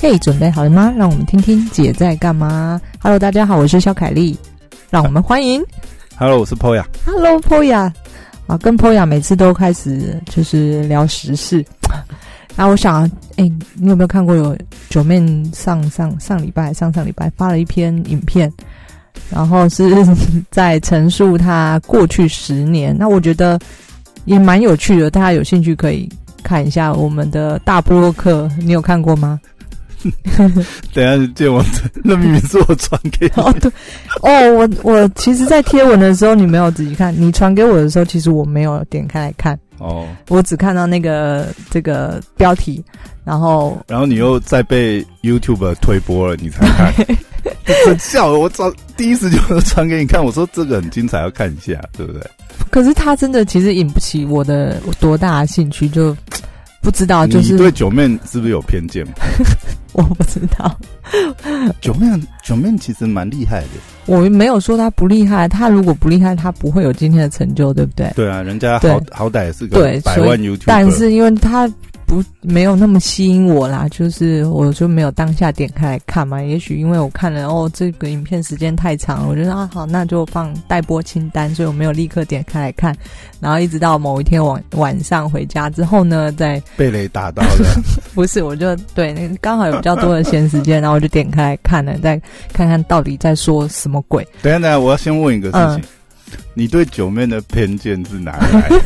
[0.00, 0.94] 嘿，准备好了吗？
[0.96, 2.80] 让我们听听姐在干嘛。
[3.00, 4.38] Hello，大家好，我是肖凯丽，
[4.90, 5.60] 让我们欢迎。
[6.16, 6.84] Hello，我是 Poya。
[7.04, 7.92] Hello，Poya。
[8.46, 11.64] 啊，跟 Poya 每次都开始就是聊时事。
[12.54, 14.56] 啊，我想，哎、你有没有看过有
[14.88, 15.20] 九面
[15.52, 18.50] 上上上礼拜、上上礼拜发了一篇影片，
[19.28, 19.90] 然后是
[20.48, 22.96] 在陈述他过去十年。
[22.96, 23.58] 那我觉得
[24.26, 26.08] 也蛮有趣的，大家有兴趣可以
[26.44, 29.40] 看一下我们的大波洛克，你有看过吗？
[30.94, 31.64] 等一下见我，
[32.04, 33.42] 那明明是我传给你。
[33.42, 33.70] 哦，对，
[34.22, 42.82] 哦，我我其实，在贴文的时候你没有仔细看，你传给我的时候，其实我没有点开来看，哦，我只看到那个这个标题，
[43.24, 46.94] 然后然后你又再被 YouTube 推播了，你才看，
[47.84, 48.32] 真笑！
[48.32, 52.22] 我早第一时间就传给你看，我说这个很精彩，要看一下，对不对？
[52.70, 56.14] 可是他真的其实引不起我的多大的兴趣，就
[56.80, 59.06] 不知道，就是你对九妹是不是有偏见？
[59.92, 60.78] 我不知道，
[61.80, 62.06] 九妹，
[62.44, 63.68] 九妹其实蛮厉害的。
[64.06, 68.10] 我没有说他不厉害，他如果不厉害，他不会有今天的成就，对不对？
[68.14, 71.68] 对啊，人家好好歹也是个对，百万 YouTube，但是因为他
[72.08, 76.40] 不没有那么吸引我啦，就是我就没有当下点开来看嘛。
[76.42, 82.96] 也许因为我看了哦，这个影片时间太长了，我觉得啊好，那就放待播清单，所以我没有立刻点开来看。
[83.40, 87.82] 然后一直到某一天晚晚上回家之后呢，再被雷打到了。
[88.14, 92.18] 不是我就对那个刚好有比较多的闲时间， 然后我就点开来看了，再
[92.54, 94.26] 看看到底在说什么鬼。
[94.40, 95.82] 等一下，等一下，我要先问一个事情：嗯
[96.52, 98.80] 你对九妹的偏见是哪里来的？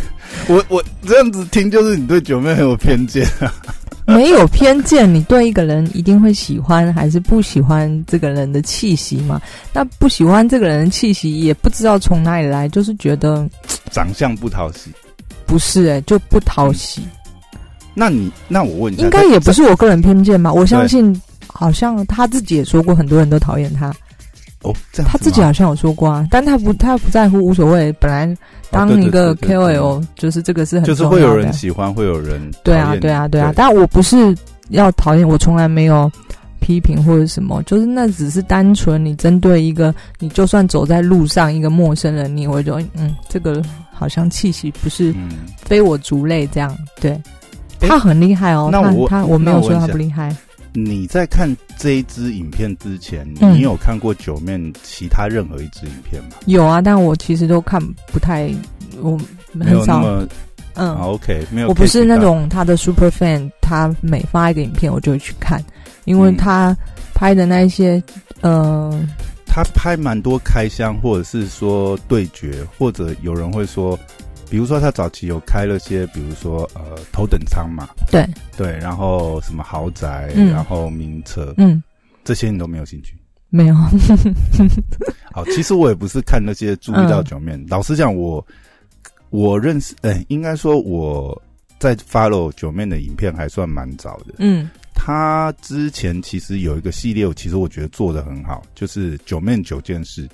[0.48, 3.52] 我我这样子听，就是你对九妹很有偏见啊。
[4.04, 9.40] 没有偏见，你对一个人一定会喜欢还是不喜欢这个人的气息嘛？
[9.72, 13.48] 那不喜欢这个人的气息，也不知道从哪里来，就是觉得
[13.92, 14.90] 长相不讨喜。
[15.46, 17.02] 不是哎、就不讨喜。
[17.94, 20.52] 那你那我问一下，应该也不是是我个人偏见吧？
[20.52, 23.94] 我相信，好像他自己也说过，很多人都讨厌他。
[24.62, 27.92] 哦，这样他自己好像有说过啊，但他不，他不在乎，无所谓。
[27.94, 28.36] 本来
[28.70, 33.48] 当一个 KOL，就是这个是很就是会有人喜欢，会有人对啊，对啊，对啊。
[33.50, 34.34] 对但我不是
[34.68, 36.10] 要讨厌，我从来没有
[36.60, 43.60] 批评或者什么，就是那只是单纯你针对一个，你就算走在路上一个陌生人，你会觉得嗯，这个
[43.92, 46.72] 好像气息不是嗯，非我族类这样。
[47.00, 47.20] 对，
[47.80, 50.34] 他很厉害哦，那我他他我没有说他不厉害。
[50.72, 56.30] 你在看这一支影片之前，嗯你有看过九面其他任何一支影片吗？
[56.46, 57.80] 有啊，但我其实都看
[58.12, 58.50] 不太，
[59.00, 59.18] 我
[59.60, 60.28] 很少，嗯。
[60.74, 61.68] 啊 OK，没有。
[61.68, 65.62] 我不是那种他的 super fan，他每发一个影片我就会去看，
[66.06, 66.74] 因为嗯他
[67.12, 68.02] 拍的那一些，
[68.40, 69.06] 呃，
[69.46, 73.98] 他拍蛮多开箱，或者是说对决，或者有人会说，
[74.52, 78.22] 比如说他早期有开了些，比如说呃头等舱嘛，对，
[78.54, 81.82] 对，然后什么豪宅，嗯然后名车，嗯，
[82.22, 83.16] 这些你都没有兴趣。
[83.48, 83.74] 没有，
[85.32, 87.64] 好，其实我也不是看那些注意到嗯九面。
[87.66, 88.46] 老实讲，我
[89.30, 91.40] 我认识，哎、应该说我
[91.78, 94.34] 在 follow 九面的影片还算蛮早的。
[94.36, 100.28] 嗯他之前其实有一个系列，其实我觉得做的很好，就是九面九件事，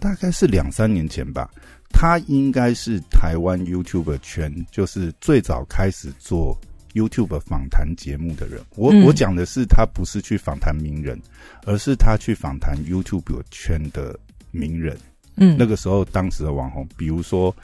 [0.00, 1.48] 大概是两三年前吧。
[1.92, 6.58] 他应该是台湾 YouTube 圈，就是最早开始做
[6.94, 8.60] YouTube 访谈节目的人。
[8.76, 11.20] 我、嗯我讲的是他不是去访谈名人，
[11.64, 14.18] 而是他去访谈 YouTube 圈的
[14.50, 14.98] 名人。
[15.36, 17.54] 嗯，那个时候当时的网红，比如说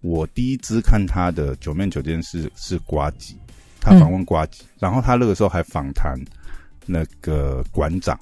[0.00, 3.36] 我第一支看他的九面九件事是瓜吉，
[3.80, 6.16] 他访问瓜吉，然后他那个时候还访谈
[6.86, 8.16] 那个馆长，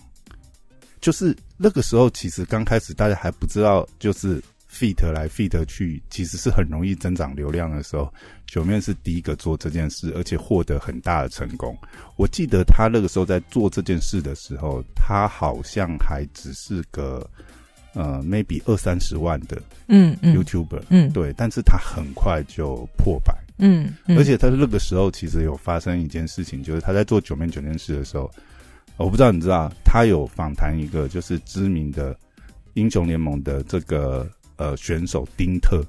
[1.01, 4.43] 就是那个时候其实刚开始大家还不知道，就是
[4.77, 8.13] fit 来 fit 去，其实是很容易增长流量的时候，
[8.47, 11.77] 九面是第一个做这件事，而且获得很大的成功。
[12.17, 17.27] 我记得他那个时候在做这件事的时候，他好像还只是个
[17.95, 20.37] 呃 maybe 二三十万的嗯嗯。
[20.37, 21.11] YouTuber，、嗯。
[21.13, 28.31] 对，但是他很快就破百，嗯嗯，而且他那个时候其实有发生一件事情，就是他在做九面九件事的时候，
[28.99, 32.17] 我不知道你知道，他有访谈一个就是知名的
[32.75, 35.85] 英雄联盟的这个呃选手丁特，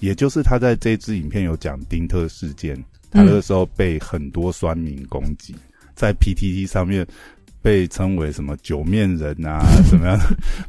[0.00, 2.76] 也就是他在这支影片有讲丁特事件，
[3.10, 5.54] 他那个时候被很多酸民攻击，
[5.94, 7.06] 在 PTT 上面。
[7.62, 9.60] 被称为什么九面人啊，
[9.90, 10.16] 怎么样？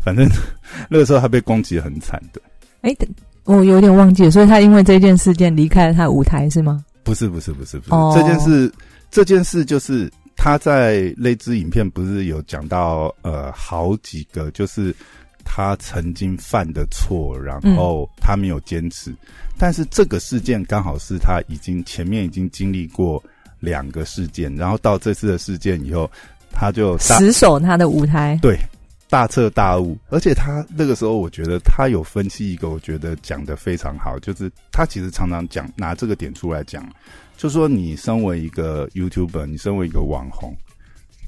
[0.01, 0.27] 反正
[0.89, 2.41] 那个时候他被攻击得很惨的。
[2.81, 3.07] 哎，等
[3.43, 6.83] 我有点忘记了，所以他因为这件事件离开了他的舞台是吗？
[7.03, 8.73] 不是不是不是不是，哦这件事
[9.11, 14.91] 这件事就是他在那支影片不是有讲到呃好几个就是
[15.49, 19.15] 他曾经犯的错，然后他没有坚持，
[19.57, 23.23] 但是这个事件刚好是他已经前面已经经历过
[23.61, 26.11] 两个事件，然后到这次的事件以后，
[26.51, 28.59] 他就死守他的舞台，对
[29.09, 36.87] 大彻大悟，而且他那个时候，我觉得他有分析一个，我觉得讲的非常好，就是他其实常常讲拿这个点出来讲，
[37.37, 40.55] 就说你身为一个 YouTuber，你身为一个网红，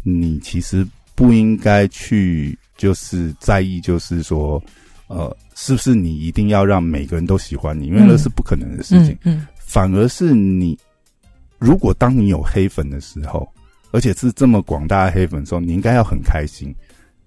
[0.04, 0.86] 你其实
[1.16, 4.60] 不应该去就是在意，就是说
[5.06, 10.76] 呃，是不是你一定要让每个人都喜欢你，因为那是不可能的事情，嗯，反而是你
[11.60, 13.48] 如果当你有黑粉的时候。
[13.92, 16.68] 而且是这么广大的黑粉的时候，你应该要很开心，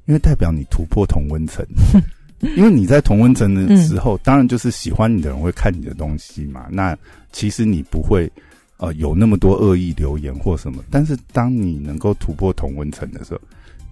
[0.06, 1.66] 因为代表你突破同温层。
[2.56, 6.68] 因为你在同温层的时候，当然就是喜欢你的人会看你的东西嘛。
[6.70, 6.96] 那
[7.32, 8.30] 其实你不会
[8.76, 10.84] 呃有那么多恶意留言或什么。
[10.88, 13.40] 但是当你能够突破同温层的时候，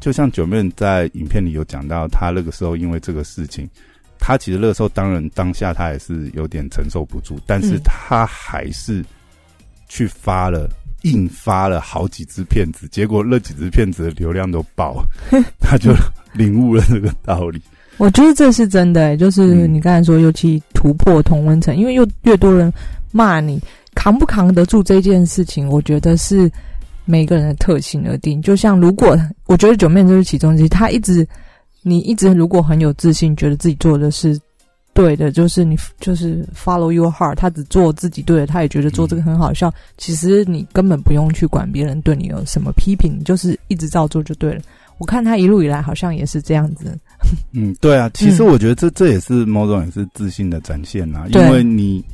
[0.01, 3.69] 就像九妹在影片里有讲到，他那个时候因为这个事情，
[4.19, 9.05] 他其实那个时候当然当下他也是有点承受不住，但是他还是
[9.89, 10.69] 去发了。
[11.05, 15.03] 印发了好几支片子，结果那几支片子的流量都爆，
[15.59, 15.95] 他就
[16.35, 17.59] 领悟了这个道理。
[17.97, 22.71] 我觉得这是真的，就是你刚才说，尤其突破同温层，因为又越多人
[23.13, 23.59] 骂你，
[23.95, 26.53] 扛不扛得住这件事情，我觉得是
[27.11, 28.41] 每个人的特性而定。
[28.41, 31.27] 就像如果我觉得九面就是其中之一，他一直
[31.83, 34.39] 你一直如果很有自信，觉得自己做的是。
[34.93, 39.73] 对的，就是你就是 follow your heart，他只做自己对的，他也觉得做这个很好笑。
[39.97, 44.61] 其实你根本不用去管别人对你有什么批评，就是一直照做就对了。
[44.99, 46.99] 我看他一路以来好像也是这样子。
[47.53, 52.05] 嗯，对啊，其实我觉得这这也是某种也是自信的展现啊，因为你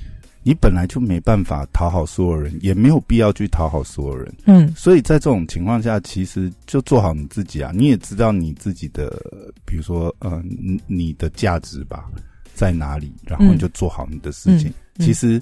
[0.46, 4.32] 你本来就没办法讨好所有人，也没有必要去讨好所有人。
[4.44, 9.20] 嗯，所以在这种情况下，其实就做好你自己啊，你也知道你自己的，
[9.64, 10.40] 比如说呃，
[10.87, 12.06] 你的价值吧。
[12.54, 14.72] 在哪里，然后你就做好你的事情。
[14.98, 15.38] 其实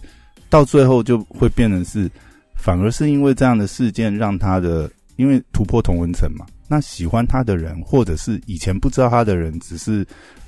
[0.51, 2.11] 到最后就会变成是，
[2.57, 10.05] 反而是因为这样的事件，让他的因为突破同文层嘛，那喜欢他的人，或者是以前不知道他的人，只是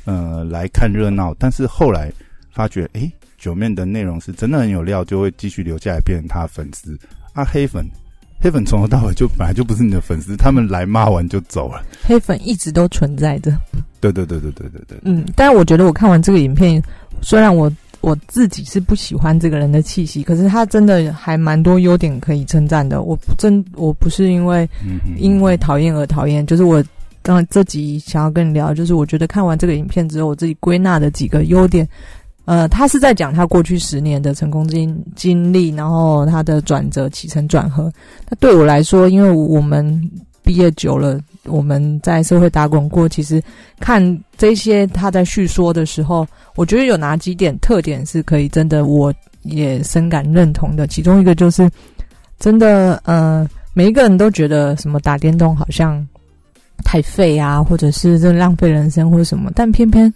[0.07, 2.13] 呃来看热闹，但是后来
[2.51, 3.09] 发觉，哎，
[3.39, 6.99] 九面的内容是真的很有料，就会继续留下来变成他粉丝
[7.33, 7.85] 啊，黑粉。
[8.39, 11.83] 黑粉从头到尾就本来就不是你的粉丝，他们来骂完就走了。
[12.03, 13.51] 黑粉一直都存在着。
[13.99, 14.99] 对对对对对对对。
[15.05, 16.81] 嗯，但是我觉得我看完这个影片，
[17.23, 17.73] 虽然我
[18.03, 23.01] 我自己是不喜欢这个人的气息，可是他真的还蛮多优点可以称赞的。
[23.03, 24.69] 我真我不是因为
[25.17, 26.85] 因为讨厌而讨厌，就是我
[27.23, 31.89] 刚这集想要跟你聊，就是我觉得看完这个影片之后，我自己归纳的几个优点。
[32.47, 37.93] 呃，他是在讲他过去十年的成功经经历，然后他的转折起承转合。
[38.31, 40.01] 那对我来说，因为我们
[40.45, 43.43] 毕业久了，我们在社会打滚过，其实
[43.81, 44.01] 看
[44.39, 49.13] 这些他在叙说的时候，我觉得有哪几点特点是可以真的，我
[49.43, 50.87] 也深感认同的。
[50.87, 51.69] 其中一个就是，
[52.39, 53.45] 真的，呃，
[53.75, 56.07] 每一个人都觉得什么打电动好像
[56.85, 60.15] 太废啊，或者是这浪费人生或者什么，但偏偏。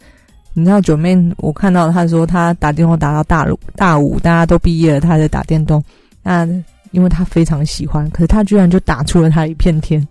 [0.52, 5.82] 你知道九妹，我看到她说她打电话打到大大五，大家都毕业了，她在打电动。
[6.22, 6.44] 那
[6.90, 10.06] 因为她非常喜欢，可是她居然就打出了她一片天。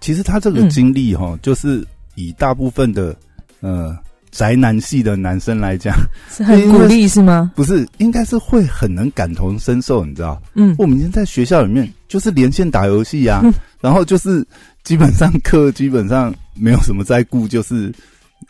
[0.00, 1.84] 其实她这个经历哈，就是
[2.14, 3.14] 以大部分的
[3.60, 3.96] 呃
[4.30, 5.94] 宅男系的男生来讲，
[6.30, 7.50] 是很鼓励是吗？
[7.56, 10.40] 不是，应该是会很能感同身受，你知道？
[10.54, 13.42] 嗯，我们以前在学校里面就是连线打游戏呀，
[13.80, 14.46] 然后就是
[14.84, 17.92] 基本上课基本上没有什么在顾，就是。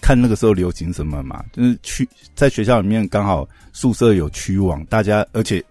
[0.02, 5.62] 看那个时候流行什么嘛，就是区在学校里面刚好宿舍有区网，大家而且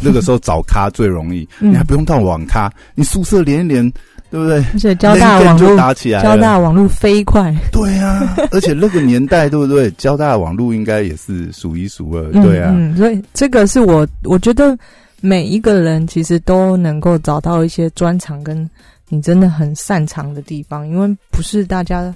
[0.00, 3.92] 那个时候找咖最容易，你还不用到网咖，你宿舍连一连，
[4.30, 4.64] 对不对？
[4.72, 7.52] 而且交大网络打起来，交大网络飞快。
[7.72, 9.90] 对啊， 而且那个年代对不对？
[9.92, 12.72] 交大网络应该也是数一数二，对啊。
[12.74, 14.78] 嗯，所以这个是我我觉得
[15.20, 18.68] 每一个人其实都能够找到一些专长，跟
[19.08, 22.14] 你真的很擅长的地方，因为不是大家。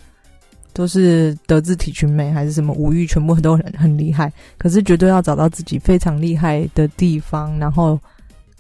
[0.77, 4.31] 都是德智体群美还是什么五育，全部都很很厉害。
[4.59, 7.99] 可是绝对要找到自己非常厉害的地方，然后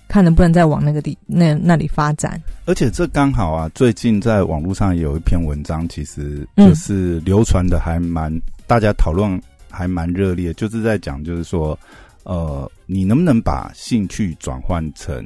[0.08, 2.42] 看能不能再往那个地那那里发展。
[2.64, 8.32] 而且这刚好啊，最近在网络上有一篇文章，其实就是流传的还蛮，
[8.66, 9.38] 大家讨论
[9.70, 11.78] 还蛮热烈，就是在讲，就是说，
[12.22, 15.22] 呃，你能不能把兴趣转换成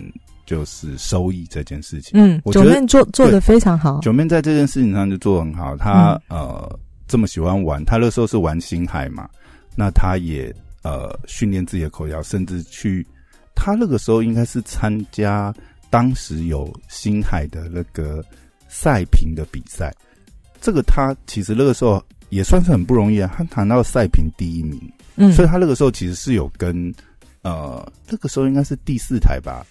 [0.50, 2.10] 就是收益这件事情？
[2.14, 5.76] 嗯，九面做做的非常好，九妹在这件事情上就做很好。
[5.76, 6.78] 他呃。
[7.06, 9.28] 这么喜欢玩，他那时候是玩星海嘛？
[9.74, 13.04] 那他也呃训练自己的口条，甚至去
[13.52, 15.52] 他那个时候应该是参加
[15.90, 18.24] 当时有星海的那个
[18.68, 19.92] 赛评的比赛。
[20.60, 24.80] 这个他其实那个时候也算是很不容易啊，他谈到赛评第一名，
[25.16, 26.94] 嗯，所以他那个时候其实是有跟
[27.42, 29.66] 呃那个时候应该是第四台吧，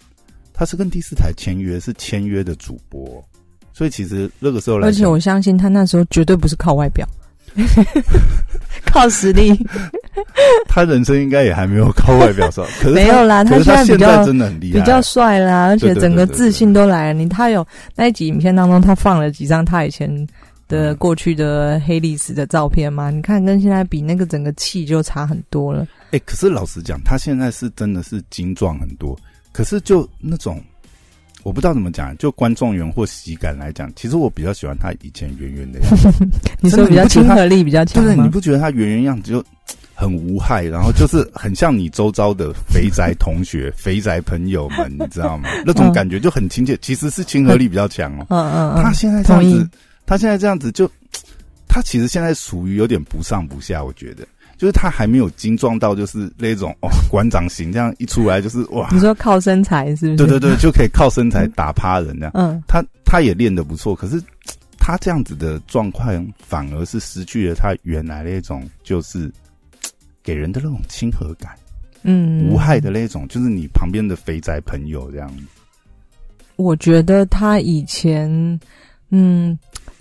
[0.60, 3.24] 他是跟第四台签约，是签约的主播。
[3.72, 7.08] 所以其实那个时候来讲，而且我相信他那时候绝对不是靠外表，
[8.84, 9.58] 靠实力。
[10.68, 17.14] 他人生应该也还没有靠外表上， 可是没有啦，他现在比较真的很厉害，比较帅啦，而且整个自信都来了。
[17.14, 20.28] 你他有那一集影片当中，他放了几张他以前
[20.68, 23.10] 的过去的黑历史的照片嘛？
[23.10, 25.88] 你看跟现在比，那个整个气就差很多了。
[26.12, 29.18] 哎、可是老实讲，他现在是真的是精壮很多，
[29.52, 30.62] 可是就那种。
[31.44, 36.10] 我不知道怎么讲，就观众缘或喜感来讲，其实我比较喜欢他以前圆圆的样子。
[36.60, 38.28] 你说比较亲和力比较强就是你？
[38.28, 39.42] 不觉得他圆圆样子就
[39.96, 45.50] 很无害，然后就是很像你周遭的肥宅同学、肥宅朋友们， 你知道吗？
[45.66, 48.26] 那种感觉就很亲切，其实是亲和力比较强哦。
[48.30, 49.70] 嗯嗯嗯，他现在这样子，
[50.06, 50.92] 他现在这样子就，
[51.70, 54.28] 他其实现在属于有点不上不下，我觉得。
[54.60, 60.16] 就是他还没有精壮到，就是那种哦，馆长型这样一出来就是哇，你说靠身材是不是？
[60.18, 62.32] 对对对，就可以靠身材打趴人这样。
[62.36, 64.22] 嗯，他他也练得不错，可是
[64.78, 66.14] 他这样子的状况
[66.46, 69.32] 反而是失去了他原来那种就是
[70.22, 71.54] 给人的那种亲和感、
[72.04, 75.32] 嗯，无害的那种，就是你旁边的肥宅朋友这样。
[76.58, 78.30] 我觉得他以前，
[79.10, 79.58] 嗯，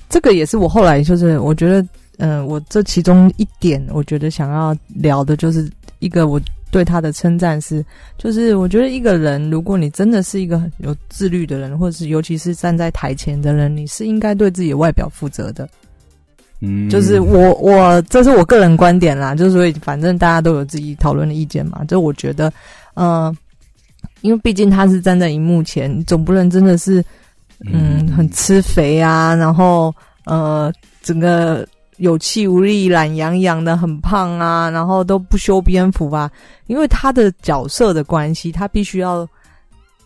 [0.08, 1.86] 这个也是我后来就是，我觉得，
[2.18, 5.68] 嗯、我这其中一点，我觉得想要聊的就是
[6.00, 7.84] 一个我对他的称赞是，
[8.18, 15.66] 就是我觉得一个人，如果你真的是一个很有自律的人，或者是尤其是站在台前的人，你是应该对自己的外表负责的。
[16.60, 21.84] 嗯，就是我我这是我个人观点啦，就是所以反正大家都有自己讨论的意见嘛。
[21.84, 22.52] 就我觉得，
[22.94, 23.32] 呃，
[24.22, 27.02] 因为毕竟他是站在荧幕前，总不能真的是
[27.64, 29.94] 嗯很吃肥啊，然后
[30.24, 31.64] 呃整个
[31.98, 36.30] 有气无力、懒洋洋的，很胖啊，然后都不修边幅啊。
[36.66, 39.28] 因为他的角色的关系，他必须要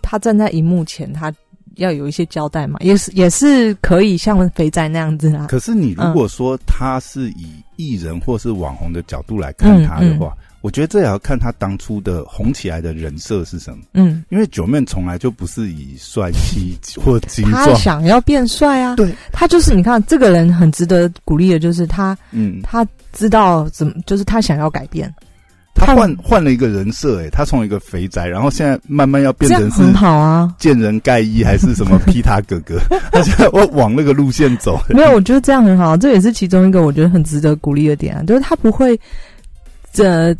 [0.02, 1.32] 他站在荧幕前，他
[1.76, 5.46] 要有一些交代嘛，也是也是可以像肥仔那样子啊。
[5.48, 13.84] 可是你如果说他是以艺人或是网红的角度来看他的话，我觉得这也要看他当初的红起来的人设是什么。
[13.94, 25.12] 嗯，因为九面从来就不是以帅气或精他，想要变帅啊，对，他就是你看这个人很值得鼓励的，就是他嗯，他知道怎么，就是他想要改变，
[25.74, 30.54] 他换换了一个人设，哎，他从一个肥宅，然后现在慢慢要变成是很好啊。
[30.58, 32.78] 见人盖伊还是什么皮塔哥哥，
[33.10, 38.98] 他现在我往那个路线走，没有，我觉得这样很好，这也是其中一个我觉得很值得鼓励的点啊，就是他不会
[39.92, 40.34] 这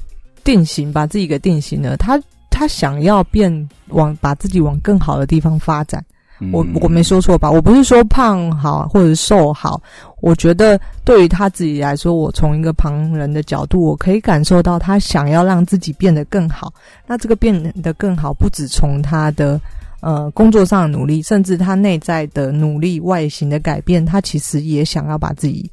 [0.45, 2.21] 定型，把自己给定型了，他
[2.51, 6.05] 他想要变往把自己往更好的地方发展。
[6.51, 7.49] 我嗯我没说错吧？
[7.49, 9.81] 我不是说胖好或者瘦好，
[10.21, 16.73] 我觉得对于他自己来说，我从一个旁人的角度，我可以感受到他想要让自己变得更好。
[17.07, 19.61] 那这个变得更好，不只从他的
[20.01, 25.71] 呃工作上的努力，甚至他内在的努力、外形的改变，他其实也想要把自己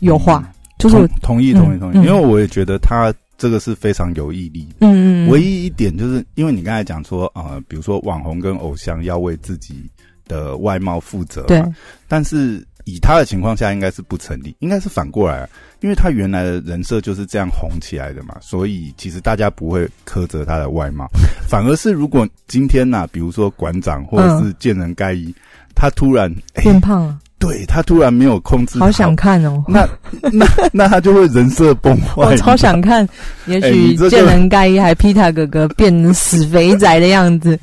[0.00, 0.52] 优化。
[0.76, 4.86] 就是同同意同意同意，因为我也觉得他这个是非常有毅力的。
[4.86, 9.90] 嗯嗯，唯一一点就是因为你刚才讲说啊、呃比如说网红跟偶像要为自己
[10.28, 11.64] 的外貌负责嘛，对，
[12.06, 15.48] 但是以他的情况下，应该是不成立，应该是反过来啊，
[15.80, 21.08] 因为他原来的人设就是这样红起来的嘛，所以其实大家不会苛责他的外貌，
[21.48, 25.34] 反而是如果今天呐、比如说馆长或者是见人盖伊，
[25.74, 29.64] 他突然哎、变胖了，对他突然没有控制，好想，看哦。
[29.66, 29.88] 那
[30.30, 33.08] 那那他就会人设崩坏，我超想看，
[33.46, 37.58] 也许见人盖伊还皮塔哥哥变成死肥宅的样子，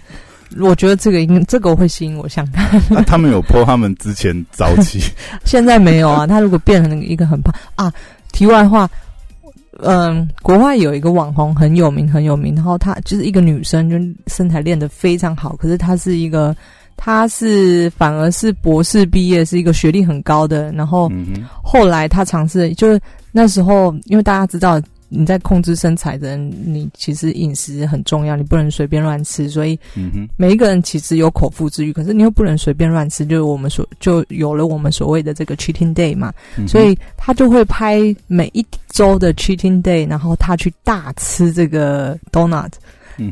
[0.60, 2.81] 我觉得这个应这个会吸引我想看。
[2.89, 5.00] 那他们有 po 他们之前早期，
[5.46, 7.93] 现在没有啊，他如果变成一个很胖啊，
[8.31, 8.89] 题外话，
[9.84, 16.55] 嗯，国外有一个网红很有名很有名，然后她就是一个女生，就身材练得非常好，可是她是一个，
[16.98, 21.10] 她是反而是博士毕业，是一个学历很高的，然后
[21.63, 23.00] 后来他尝试，就是
[23.32, 24.82] 那时候因为大家知道。
[25.10, 29.80] 你在控制身材的人，你其实饮食很重要，你不能随便乱吃，所以
[30.36, 36.34] 每一个人其实有口腹之欲，可是你又不能随便乱吃，就是我们所就有了我们所谓的这个 cheating day 嘛，
[36.68, 42.74] 所以他就会拍每一周的 cheating day，然后他去大吃这个 donut，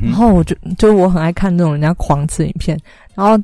[0.01, 2.79] 然后我就就我很爱看这种人家狂吃影片，
[3.15, 3.37] 然后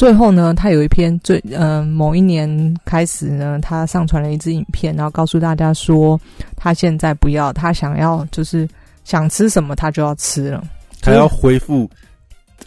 [0.00, 6.18] 最后呢，他有一篇最呃某一年开始呢，他上传了一支影片，然后告诉大家说
[6.56, 8.66] 他现在不要，他想要就是
[9.04, 10.64] 想吃什么他就要吃了，
[11.02, 11.86] 他要恢复，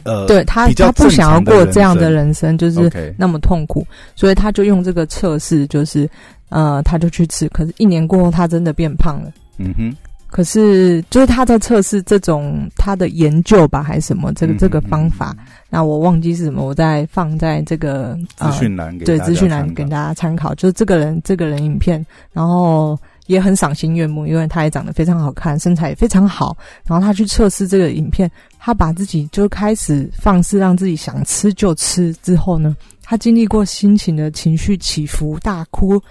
[0.04, 3.84] 呃，对他他不想要过这样的人人生，就是那么痛苦，
[4.16, 6.08] 所以他就用这个测试，就是
[6.50, 9.32] 呃，他就去吃，可是，一年过后，他真的变胖了。
[9.58, 9.98] 嗯哼，
[10.34, 15.38] 可是就是他在测试这种他的研究吧，还是什么这个嗯这个方法，
[15.70, 22.98] 那我忘记是什么，我再放在这个资讯栏给对资讯栏给大家参考，就是这个人这个人影片，然后
[23.28, 26.58] 也很赏心悦目，因为他也长得非常好看，身材也非常好。
[26.88, 32.12] 然后他去测试这个影片，他把自己就开始放肆，让自己想吃就吃。
[32.24, 36.02] 之后呢，他经历过心情的情绪起伏，大哭，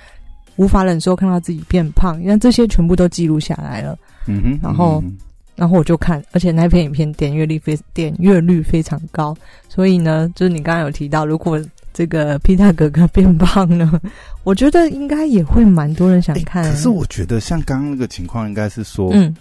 [0.55, 3.99] 无法忍受看到自己变胖，因为这些全部都记录下来了。
[4.27, 5.17] 嗯哼，然后嗯
[5.55, 9.37] 然后我就看，而且那篇影片点阅率非点阅率非常高，
[9.69, 11.61] 所以呢，就是你刚刚有提到，如果
[11.93, 14.01] 这个皮塔哥哥变胖了，
[14.45, 16.65] 我觉得应该也会蛮多人想诶看。
[16.65, 19.35] 可是我觉得像刚刚那个情况，应该是说，嗯。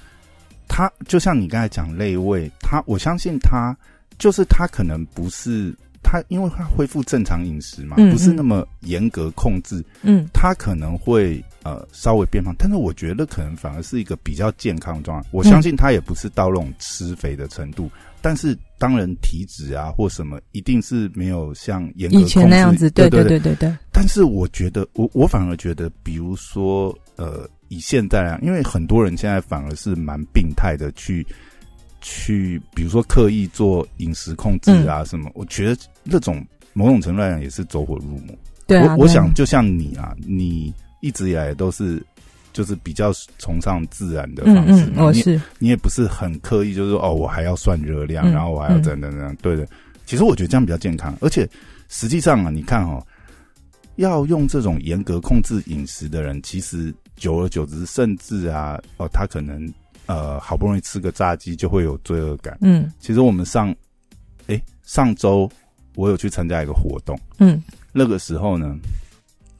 [0.67, 3.75] 他就像你刚才讲类位，他我相信他
[4.17, 10.25] 就是他可能不是他，因为他恢复正常饮食嘛，嗯不是那么严格控制，嗯。
[10.33, 15.27] 他可能会呃稍微变胖，但是我觉得可能反而是一个比较健康的状态。
[15.31, 17.89] 我相信他也不是到那种吃肥的程度，
[18.21, 31.25] 但是当然体脂啊或什么一定是没有像严格以前那样子，对对对对对对，但是我觉得，我我反而觉得，比如说，呃，以现在啊，因为很多人现在反而是蛮病态的去
[32.01, 38.35] 去，比如说刻意做饮食控制啊什么，我觉得那种某种程度来讲也是走火入魔。
[38.65, 42.01] 对啊，我想就像你啊，你一直以来都是
[42.53, 45.41] 就是比较崇尚自然的嗯方式嘛，嗯，我你是。
[45.59, 49.67] 你也不是很刻意，就是说哦，我还要算热量，嗯然后我还要怎样怎样，对的。
[50.05, 51.47] 其实我觉得这样比较健康，而且
[51.89, 53.05] 实际上啊，你看哦，
[53.95, 59.71] 要用这种严格控制饮食的人，其实久而久之，甚至啊，哦，他可能
[60.07, 62.57] 呃好不容易吃个炸鸡就会有罪恶感。
[62.61, 62.91] 嗯。
[62.99, 63.73] 其实我们上，
[64.47, 65.49] 诶，上周
[65.95, 67.63] 我有去参加一个活动，嗯。
[67.93, 68.77] 那个时候呢，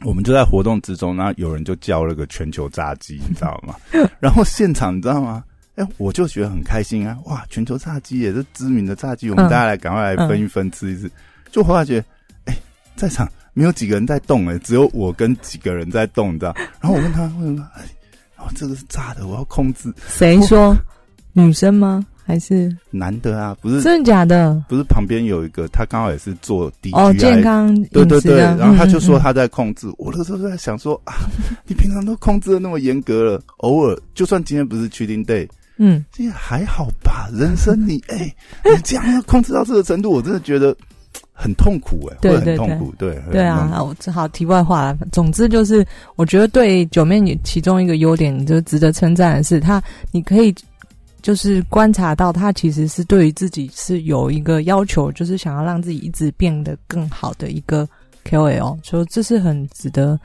[0.04, 3.76] 我们就在活动之中，然后有人就叫了个全球炸鸡，你知道吗？
[4.20, 5.44] 然后现场你知道吗？
[5.76, 7.18] 哎、我就觉得很开心啊！
[7.26, 11.10] 哇，全球炸鸡也是知名的炸鸡，我们嗯大家来赶快来分一分吃一吃。
[11.50, 12.06] 就后来觉得，
[12.46, 12.58] 哎、
[12.96, 16.54] 在场没有几个人在动、哎，只有我跟几个人在动，你知道？
[16.82, 17.68] 然后我问他，为什么？
[17.76, 17.84] 哎，
[18.38, 19.92] 哦，这个是炸的，我要控制。
[20.08, 20.78] 谁说
[21.32, 22.06] 女生吗？
[22.32, 24.64] 还是男的啊，不是真的假的？
[24.70, 31.14] 不是旁边有一个，他刚好也是做 DGI 哦，健康饮对对对，然后他就说他在控制，我那时候在想说啊，
[31.68, 37.28] 你平常都控制的那么严格了， 偶尔就算今天不是 cheating day，嗯这也还好吧？
[37.34, 40.74] 人生你 哎、你这样要控制到这个程度，我真的觉得
[41.34, 44.98] 很痛苦哎、会对对很痛苦，对对啊，我只好题外话了。
[45.12, 50.56] 总之就是，我觉得对九妹你其中一个优点，你就值得称赞的是，她你可以
[51.22, 57.88] 就是观察到，他其实是对于自己是有一个要求，就是想要让自己一直变得更好的一个
[58.26, 60.20] KOL，所以这是很值得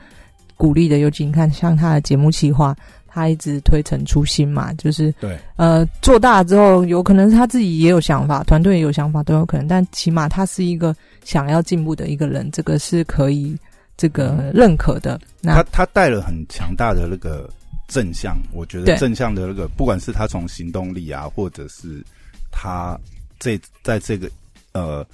[0.55, 0.99] 鼓励的。
[0.99, 13.55] 尤其你看，像他的节目企划，他一直推陈出新嘛，就是对呃，做大之后，有可能是他自己也有想法，团队也有想法都有可能，但起码他是一个想要进步的一个人，这个是可以
[13.95, 15.19] 这个认可的。
[15.41, 17.49] 那他他带了很强大的那个
[17.87, 22.03] 正向，我觉得正向的那个，不管是他从行动力啊，或者是
[22.51, 22.97] 他
[23.39, 24.29] 这在这个
[24.73, 25.05] 呃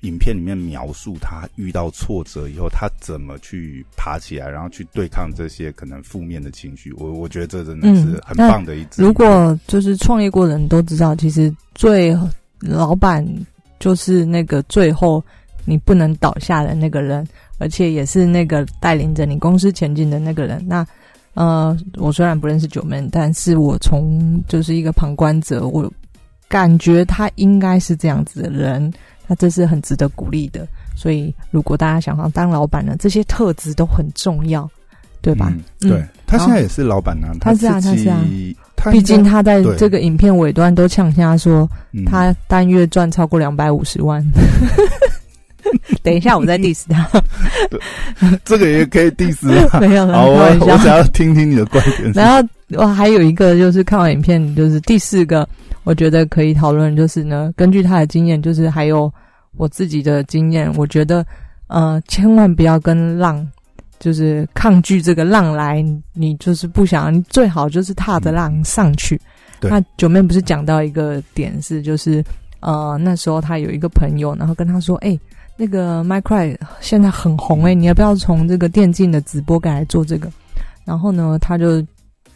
[0.00, 9.02] 影片里面描述他遇到挫折以后，他怎么去爬起来，然后去对抗这些可能负面的情绪，我我觉得这真的是嗯很棒的一支。
[9.02, 12.16] 如果就是创业过的人都知道，其实最
[12.60, 13.26] 老板
[13.78, 15.22] 就是那个最后
[15.64, 17.26] 你不能倒下的那个人，
[17.58, 20.62] 而且也是那个带领着你公司前进的那个人。
[20.66, 20.86] 那
[21.34, 25.92] 呃，我虽然不认识九门，但是我从就是一个旁观者，我
[26.48, 28.92] 感觉他应该是这样子的人，
[29.26, 30.66] 他这是很值得鼓励的。
[30.96, 34.70] 所以，如果大家想要当老板呢，这些特质都很重要，
[35.20, 35.52] 对吧？
[35.80, 38.20] 嗯、对他现在也是老板啊，他是啊他是啊
[38.76, 44.24] 他毕竟他在这个影片尾端都呛下说，嗯他单月赚超过两百五十万。
[46.02, 47.08] 等一下，我再 diss 他，
[48.44, 49.78] 这个也可以 diss 啊。
[49.80, 50.44] 没有了，好，我。
[50.60, 52.12] 我想要听听你的观点。
[52.12, 55.48] 然后我还有一个就是看完影片，就是第四个，
[55.84, 59.12] 我觉得可以讨论，就是呢，根据他的经验，就是还有
[59.56, 61.24] 我自己的经验，我觉得
[61.68, 63.46] 呃，千万不要跟浪，
[63.98, 69.20] 就是抗拒这个浪来，你就是不想，你最好就是踏着浪上去。
[69.60, 72.22] 对那九妹不是讲到一个点是，就是
[72.60, 75.18] 呃，那时候他有一个朋友，然后跟他说，哎、
[75.56, 80.30] 那个 Minecraft 现在很红哎、你要不要从这个电竞的直播改来做这个？
[80.84, 81.80] 然后呢，他就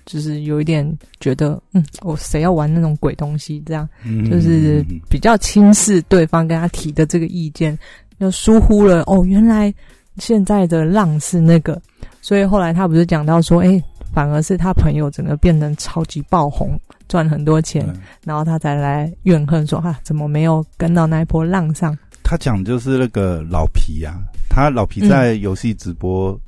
[0.07, 0.89] 就是有一点
[1.21, 3.63] 觉得，嗯，我谁要玩那种鬼东西？
[3.67, 7.79] 这样嗯就是比较轻视对方跟他提的这个意见，
[8.19, 9.73] 就疏忽了哦，原来
[10.17, 11.81] 现在的浪是那个，
[12.23, 16.79] 所以后来他不是讲到说，哎、反而是他朋友整个变成超级爆红，
[17.09, 17.87] 赚很多钱，
[18.25, 21.97] 然后他才来怨恨说哈，怎么没有跟到那一波浪上？
[22.29, 26.39] 他讲就是那个老皮呀，他老皮在游戏直播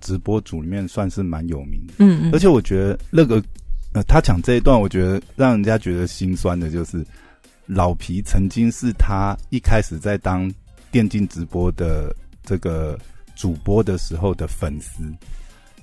[0.00, 3.40] 直播组里面算是蛮有名的，嗯嗯，而且我觉得那个
[3.92, 7.06] 呃，他讲这一段，我觉得让人家觉得心酸的，就是
[7.66, 10.52] 老皮曾经是他一开始在当
[10.90, 12.98] 电竞直播的这个
[13.36, 15.04] 主播的时候的粉丝。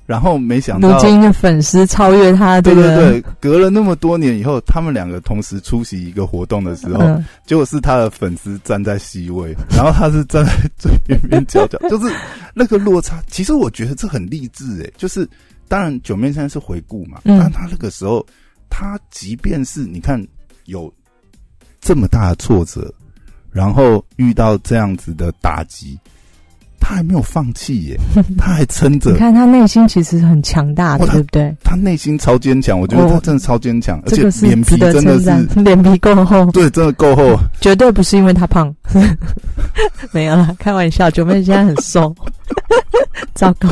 [0.05, 2.61] 然后没想到，如今的粉丝超越他。
[2.61, 12.15] 对对对，隔了那么多年以后，他们两个同时出席一个活动的时候，结果是他的粉丝站在 C 位，然后他是站在最边边角角， 就是
[12.53, 13.19] 那个落差。
[13.27, 15.27] 其实我觉得这很励志诶，就是
[15.67, 18.23] 当然九面山是回顾嘛，但他那个时候，
[18.69, 20.23] 他即便是你看
[20.65, 20.93] 有
[21.81, 22.93] 这么大的挫折，
[23.51, 25.97] 然后遇到这样子的打击。
[26.79, 27.99] 他还没有放弃耶，
[28.37, 29.11] 他还撑着。
[29.11, 31.55] 你看他内心其实很强大的，对不对？
[31.63, 36.45] 他内心超坚强，我觉得他真的超坚强，而且脸皮真的是脸皮够厚。
[36.53, 38.73] 对，真的够厚，绝对不是因为他胖，
[40.11, 41.09] 没有啦，开玩笑。
[41.09, 42.13] 九妹现在很瘦，
[43.33, 43.69] 糟糕。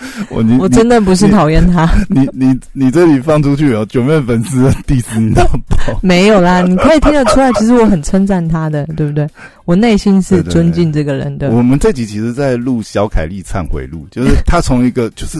[0.30, 9.26] 我我真的不是讨厌他， 你你你这里放出去哦，九妹粉丝第四你到爆， 没有啦，你可以听得出来，其实我很称赞他的，对不对？
[9.64, 11.50] 我内心是尊敬这个人的。
[11.50, 15.38] 我们这集其实，在录小凯丽忏悔录，就是他从一个就是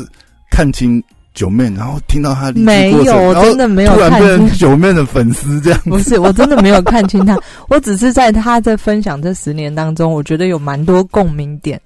[0.51, 1.03] 看清
[1.35, 5.81] 九妹，然后听到他没有，我真的没有看清九妹的粉丝这样。
[5.85, 11.81] 不是，我真的没有看清他，我只是在他在分享这十年当中，我觉得有蛮多共鸣点。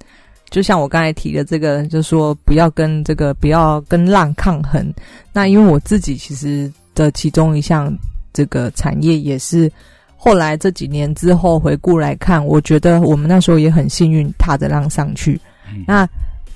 [0.51, 4.93] 就像我刚才提的这个，就说不要跟这个不要跟浪抗衡。
[5.33, 7.93] 那因为我自己其实的其中一项
[8.33, 9.71] 这个产业也是
[10.17, 15.41] 后来这几年之后回顾来看，我觉得我们那时候也很幸运踏着浪上去。
[15.87, 16.09] 那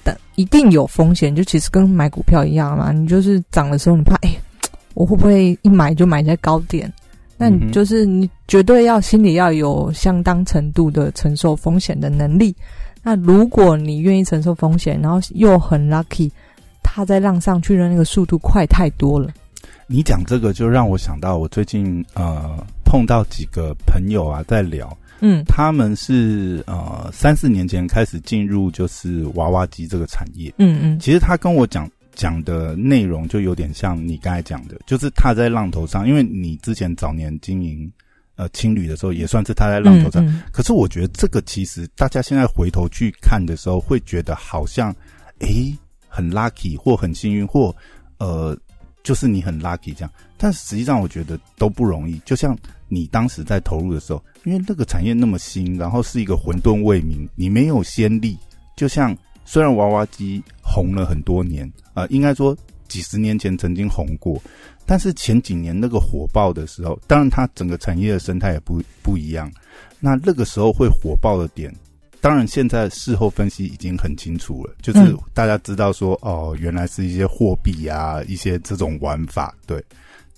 [0.04, 2.92] 但一定有风险，就其实跟买股票一样嘛。
[2.92, 4.30] 你就是涨的时候，你怕哎，
[4.94, 6.92] 我会不会一买就买在高点？
[7.36, 12.54] 那你就是你绝对要心里要有相当程度的承受风险的能力。
[13.02, 16.30] 那如果你愿意承受风险，然后又很 lucky，
[16.82, 19.30] 他在浪上去的那个速度快太多了。
[19.86, 37.90] 你讲这个就让我想到，我最近呃碰到几个朋友啊，在聊，嗯，他们是呃三四年前开始进入就是娃娃机这个产业，嗯嗯，其实他跟我讲讲的内容就有点像你刚才讲的，就是他在浪头上，因为你之前早年经营。
[38.38, 44.94] 呃，青旅的时候也算是他在浪头上，可是我觉得这个其实大家现在回头去看的时候，会觉得好像，
[45.40, 47.74] 诶，很 lucky 或很幸运或
[48.18, 48.56] 呃，
[49.02, 50.10] 就是你很 lucky 这样。
[50.36, 52.16] 但实际上我觉得都不容易。
[52.24, 58.38] 就像你当时在投入的时候，因为那个产业那么新，然后是一个混沌未明，你没有先例。
[58.76, 62.56] 就像虽然娃娃机红了很多年，呃，应该说
[62.88, 64.40] 几十年前曾经红过。
[64.84, 69.52] 但是前几年那个火爆的时候，当然它整个产业的生态也不不一样。
[70.00, 71.70] 那那个时候会火爆的点，
[72.22, 79.54] 当然现在事后分析已经很清楚了，就是大家知道说哦，原来是一些货币啊，一些这种玩法。
[79.66, 79.84] 对，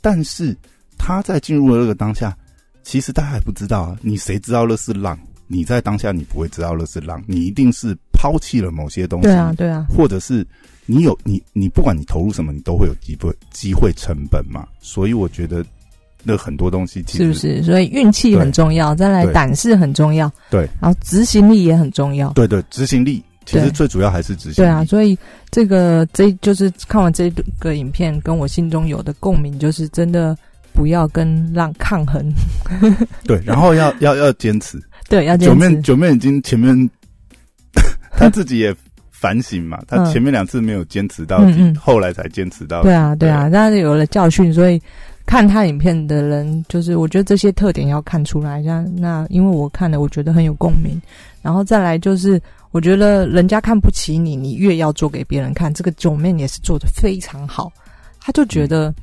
[0.00, 0.56] 但是
[0.98, 2.36] 他在进入了那个当下，
[2.82, 3.96] 其实大家还不知道啊。
[4.02, 5.16] 你谁知道那是浪？
[5.46, 9.28] 你在当下你不会知道那是浪，你一定是抛弃了某些东西。
[9.28, 10.44] 对啊，对啊，或者是。
[10.86, 14.66] 你有你你不管你投入什么，你都会有机会机会成本嘛。
[14.80, 15.64] 所以我觉得
[16.24, 17.62] 那很多东西是不是？
[17.62, 22.30] 所以运气很重要，再来胆识很重要，对，然后执行力也很重要。
[22.32, 24.64] 对对，执行力其实最主要还是执行。
[24.64, 25.16] 对啊，所以
[25.50, 30.36] 这个这就是看完这个影片，跟我心中有的共鸣，就是真的
[30.72, 32.32] 不要跟浪抗衡。
[33.24, 34.78] 对，然后要要要坚持。
[35.08, 36.90] 对，要坚持九面九面已经前面
[38.12, 38.74] 他自己也。
[39.20, 42.82] 反省嘛，他前面两次没有坚持到底，后来才坚持到。
[42.82, 44.80] 对啊，对啊，但是有了教训，所以
[45.26, 48.62] 看他影片的人，就是我觉得这些特点要看出来。
[48.62, 50.98] 像那，因为我看了，我觉得很有共鸣。
[51.42, 55.72] 然后再来就是，我觉得人家看不起你，你越要做给别人看。
[55.74, 57.70] 这个九面也是做的非常好，
[58.22, 58.94] 他就觉得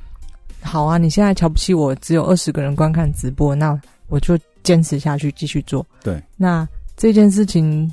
[0.61, 5.85] 好啊，你现在瞧不起我，只有二十个人观看直播，那我就坚持下去，继续做。
[6.03, 7.87] 对，那这件事情。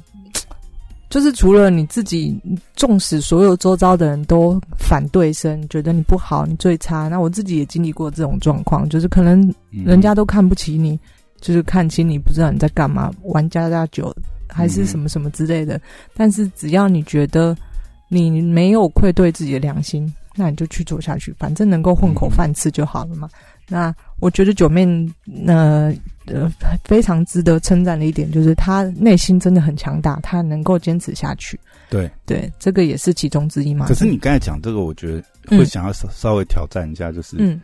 [1.14, 2.36] 就是除了你自己，
[2.74, 7.06] 纵使所有周遭的人都反对声，觉得你不好，你最差。
[7.06, 10.98] 那我自己也经历过这种状况，就是可能人家都看不起你，
[11.40, 14.12] 就是看清你不知道你在干嘛，玩家家酒
[14.48, 15.80] 还是什么什么之类的。
[16.16, 17.56] 但是只要你觉得
[18.08, 23.28] 你没有愧对自己的良心，那你就去做下去，反正能够混口饭吃就好了嘛。
[23.68, 24.84] 那我觉得九妹，
[25.46, 25.94] 呃，
[26.26, 26.50] 呃
[26.84, 31.58] 非常值得称赞的一点，就是他内心真的很强大，他能够坚持下去。
[31.90, 33.86] 对对，这个也是其中之一嘛。
[33.86, 37.60] 可是你刚才讲这个，我觉得会想要稍稍微挑战一下，就是嗯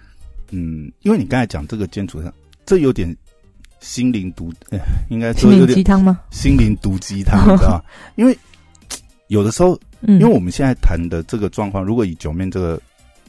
[0.50, 2.32] 嗯，因为你刚才讲这个坚持上，
[2.66, 3.16] 这有点
[3.80, 6.20] 心灵毒，呃应该说有点鸡汤吗？
[6.30, 7.82] 心灵毒鸡汤，你知道吗？
[8.16, 8.36] 因为
[9.28, 12.80] 有的时候，嗯，因为我们现在谈的这个状况，如果以九面这个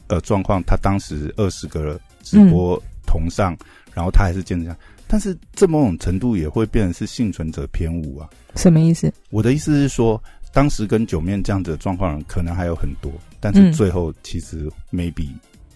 [0.08, 3.56] 呃状况，他当时二十个直播同上，
[3.94, 4.76] 然后他还是坚持下，
[5.12, 8.26] 但是这某种程度也会变成是幸存者偏误啊。
[8.56, 9.12] 什么意思？
[9.28, 10.18] 我的意思是说，
[10.54, 15.28] 当时跟九面这样子的状况，可能还有很多，但嗯是最后其实 maybe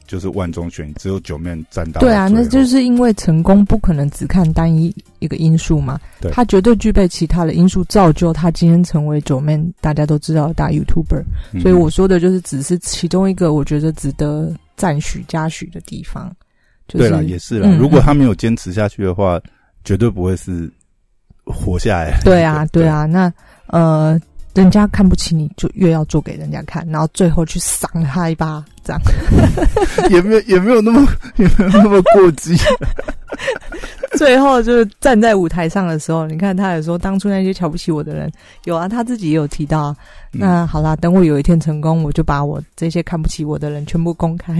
[0.06, 11.22] 就是万中选一，只有九面占到对啊，那就是因为成功不可能只看单一一个因素嘛，对他绝对具备其他的因素，造就他今天成为九面大家都知道的大 YouTuber。
[11.52, 16.34] 嗯所以我说的就是只是其中一个我觉得值得赞许嘉许的地方。
[16.88, 17.68] 就是、对了，也是了。
[17.68, 19.40] 嗯如果他没有坚持下去的话，
[19.84, 20.70] 绝对不会是
[21.44, 22.20] 活下来。
[22.24, 23.32] 对啊，对，啊，那
[23.68, 24.18] 呃，
[24.54, 29.00] 人家看不起你，就越要做给人家看，然后最后去赏他一巴掌。
[30.10, 32.56] 也没有也没有那么 也没有那么过激。
[34.16, 38.32] 最后就是站在舞台上的时候，你看他也说，当初那些瞧不起我的人，
[38.64, 39.96] 有啊，他自己也有提到啊。
[40.32, 44.54] 嗯那好啦，等我有一天成功，我就把我这些看不起我的人全部公开。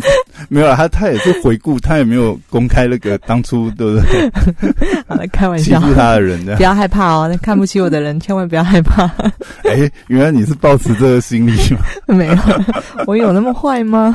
[0.50, 4.30] 没有啦，他他也是回顾，他也没有公开那个当初对不对
[5.08, 6.66] 好了，开玩笑，欺负他的人这样不。
[6.66, 7.28] 要害怕哦。
[7.30, 9.04] 那看不起我的人，千万不要害怕。
[9.64, 11.80] 哎，原来你是抱持这个心理吗？
[12.08, 12.36] 没有，
[13.06, 14.14] 我有那么坏吗？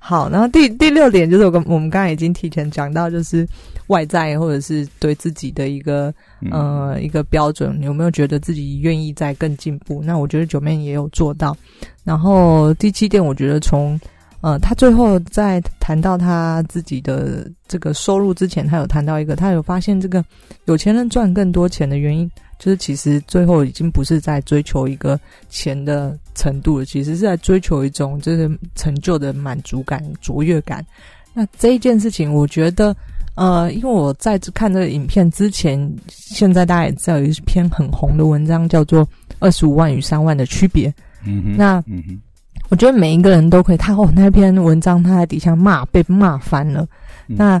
[0.00, 3.46] 好，然后第第六点就是我跟我们刚才已经提前讲到，就是
[3.86, 10.02] 外在或者是对自己的一个嗯呃一个标准，有没有觉得自己愿意再更进步？
[10.04, 11.56] 那我觉得九妹也有做到。
[12.02, 13.98] 然后第七点，我觉得从
[14.44, 20.22] 呃他最后在谈到他自己的这个收入之前，他有谈到一个，他有发现这个
[20.66, 30.84] 有钱人赚更多钱的原因，就是其实最后已经不是在追求一个钱的程度了，其实是在追求一种就是成就的满足感、卓越感。
[31.32, 32.94] 那这一件事情，我觉得。
[33.36, 39.04] 呃，因为我在看这个影片之前，现在大家也知道有一篇很红的文章，叫做
[39.40, 40.88] 《二十五万与三万的区别》。
[41.26, 42.20] 嗯哼，那嗯哼，
[42.70, 46.86] 我觉得每一个人都可以，他哦那篇文章他在底下骂，被骂翻了。
[47.28, 47.60] 嗯那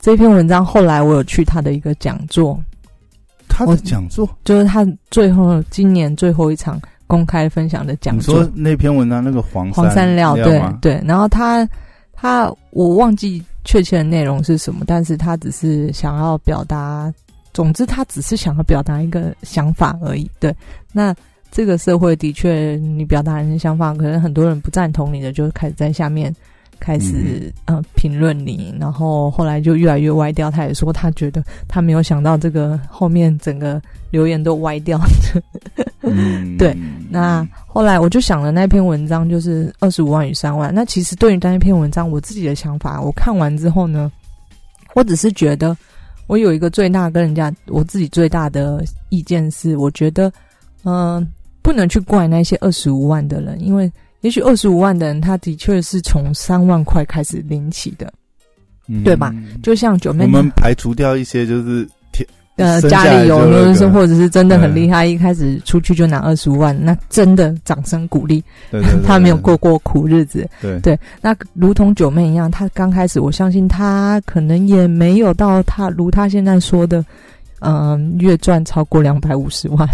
[0.00, 2.58] 这篇文章后来我有去他的一个讲座，
[3.48, 10.62] 他的讲座，就是他最后今年最后一场公开分享的讲你座说，那篇文章那个黄黄山料，对？
[10.80, 11.02] 对。
[11.04, 11.68] 然后他
[12.14, 17.12] 他我忘记确切的内容是什么，但是他只是想要表达，
[17.52, 20.30] 总之他只是想要表达一个想法而已。
[20.38, 20.54] 对，
[20.92, 21.14] 那
[21.50, 26.34] 这个社会的确，你表达人的想法，可能很多人不赞同你的，就开始在下面。
[26.82, 30.50] 开始呃评论你，然后后来就越来越歪掉。
[30.50, 33.78] 他也说他觉得他没有想到这个后面整个
[34.10, 34.98] 留言都歪掉。
[36.00, 36.74] 嗯，对
[37.10, 40.74] 那后来我就想了那篇文章，就是二十五万与三万。
[40.74, 44.10] 那其实对于那一篇文章，我自己的想法，我看完之后呢，
[44.94, 45.76] 我只是觉得
[46.28, 50.32] 我有一个最大跟人家我自己最大的意见是，我觉得
[50.84, 51.26] 嗯、呃
[51.62, 58.12] 不能去怪那些二十五万的人，因为也许二十五万的人他的确是从三万块开始领起的，
[58.88, 59.34] 嗯对吧？
[59.62, 63.38] 就像九妹我们排除掉一些就是天呃，家里有
[63.90, 68.44] 或者是真的很嗯厉害，一开始出去就拿二十五万，那真的掌声鼓励。
[68.70, 70.98] 对对 对他没有过过苦日子，对对。
[71.22, 77.02] 那如同九妹一样，她刚开始，我相信她可能也没有到她如她现在说的，
[77.60, 79.88] 嗯、月赚超过两百五十万。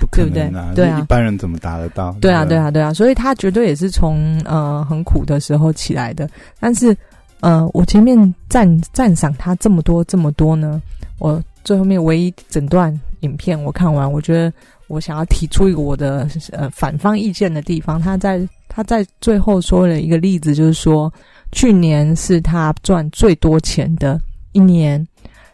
[0.00, 2.10] 不可对不对对啊一般人怎么达得到？
[2.20, 6.28] 对啊，对啊，对啊，所以他绝对也是从呃很苦的时候起来的。
[6.58, 6.96] 但是
[7.40, 10.80] 呃，我前面赞赞赏他这么多这么多呢，
[11.18, 14.52] 我最后面唯一整段影片我看完，我觉得
[14.88, 18.00] 我想要提出一个我的呃反方意见的地方。
[18.00, 21.12] 他在他在最后说了一个例子，就是说
[21.52, 24.20] 去年是他赚最多钱的
[24.52, 25.06] 一年，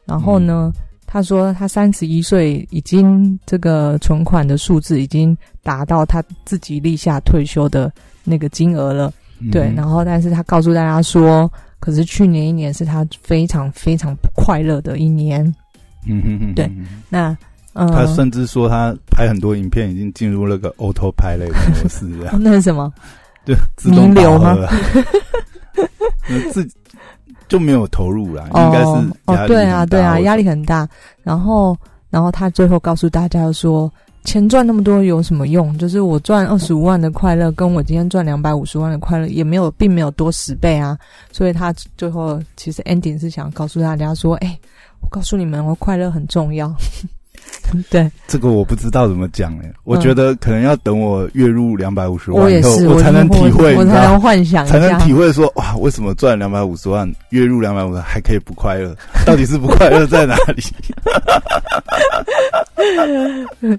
[0.04, 0.72] 然后呢。
[1.16, 7.90] 他说，他三十一岁，已经这个存款的数字已经达到他自己立下退休的
[8.22, 9.11] 那个金额了。
[9.40, 11.50] 嗯对，然后但是他告诉大家说，
[11.81, 15.42] 可是去年一年是他非常非常不快乐的一年。
[16.07, 16.70] 嗯嗯嗯，对
[17.09, 17.35] 那
[17.72, 22.05] 呃，他甚至说他拍很多影片已经进入那个 auto 拍类的模式，
[22.38, 22.92] 那是什么？
[23.46, 24.55] 对自动流吗
[26.52, 26.68] 自
[27.48, 30.88] 就没有投入啦，哦应该是哦，对啊，对啊，压力很大。
[31.22, 31.76] 然后，
[32.11, 33.90] 然后他最后告诉大家说，
[34.24, 35.76] 钱赚那么多有什么用？
[35.78, 40.98] 就是我赚二十五万的快乐，跟我今天赚两百五十万的快乐也没有，并没有多十倍啊。
[41.30, 44.59] 所以他最后其实 ending 是想告诉大家说：“哎，
[45.00, 46.74] 我告诉你们，我快乐很重要。”
[47.90, 58.94] 对，这个我不知道怎么讲哎，我觉得可能要等我月入两百五十万以后，我才能体会，我才能幻想，才能体会说哇，为什么赚两百五十万，月入两百五十还可以不快乐？
[59.26, 60.62] 到底是不快乐在哪里？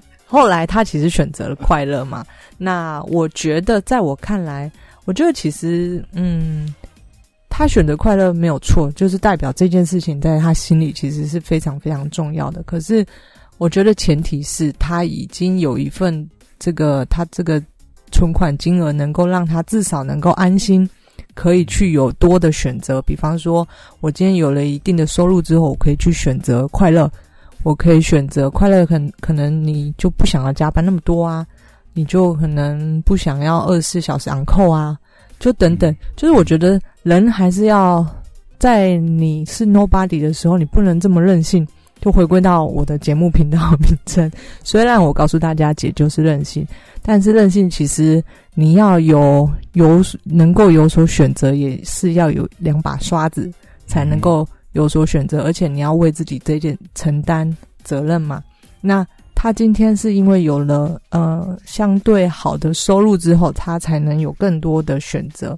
[0.26, 2.24] 后来他其实选择了快乐嘛？
[2.58, 4.70] 那我觉得，在我看来，
[5.06, 6.74] 我觉得其实，嗯，
[7.48, 12.62] 他选择快乐没有错，就是代表这件事情在他心里其实是非常非常重要的。
[12.64, 13.04] 可是。
[13.58, 17.62] 我觉得前提是他已经有一份这个他这个
[18.10, 20.88] 存款金额，能够让他至少能够安心，
[21.34, 23.02] 可以去有多的选择。
[23.02, 23.66] 比方说，
[24.00, 27.10] 我今天有了一定的收入之后，我可以去选择快乐，
[27.64, 28.86] 我可以选择快乐。
[28.86, 31.44] 可可能你就不想要加班那么多啊，
[31.92, 34.96] 你就可能不想要二十四小时昂扣啊，
[35.40, 35.94] 就等等。
[36.16, 38.06] 就是我觉得人还是要
[38.58, 41.66] 在你是 nobody 的时候，你不能这么任性。
[42.00, 44.30] 就回归到我的节目频道名称。
[44.62, 46.66] 虽然我告诉大家，姐就是任性，
[47.02, 48.22] 但是任性其实
[48.54, 53.52] 你要有有能够有所选择，也是要有两把刷子
[53.86, 58.42] 才能够有所选择，而且你要为自己这件承担责任嘛。
[58.80, 65.56] 那他今天是因为有了呃相对好的收入之后，他才能有更多的选择。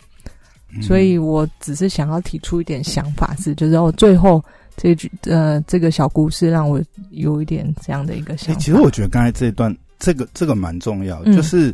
[0.81, 4.43] 所以我只是想要提出一点想法，是就是哦，最后。
[4.83, 8.59] 这句呃，这个小故事让我有一点这样的一个想法。
[8.59, 11.71] 其实我觉得刚才这一段，这个这个蛮重要，就是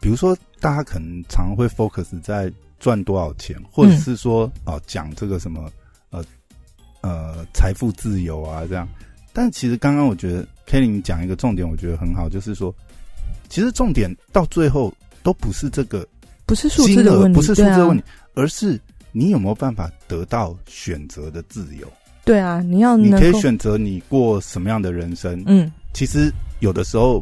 [0.00, 5.70] 比如说大家可能常会 focus 在赚多少钱，或者是说哦讲这个什么
[6.10, 6.20] 呃
[7.00, 8.88] 呃财富自由啊这样。
[9.32, 12.74] 但其实刚刚我觉得 Kelly 讲一个重点，我觉得很好，就是说
[13.48, 16.04] 其实重点到最后都不是这个，
[16.44, 18.02] 不是数字的问题，不是数字的问题，
[18.34, 18.80] 而是
[19.12, 21.86] 你有没有办法得到选择的自由。
[22.24, 25.42] 对啊，你要你可以选择你过什么样的人生。
[25.46, 27.20] 嗯，其实有的时候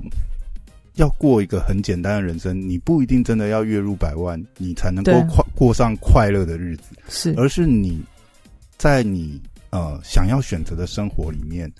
[0.96, 6.90] 要过一个很简单的人生，你不一定真的要月入百万，你才能够快过上快乐的日子。
[7.08, 8.02] 是，而是你
[8.76, 11.72] 在你呃想要选择的生活里面，